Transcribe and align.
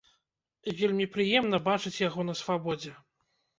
Вельмі 0.79 1.05
прыемна 1.17 1.61
бачыць 1.69 1.93
яго 2.09 2.27
на 2.33 2.37
свабодзе. 2.43 2.99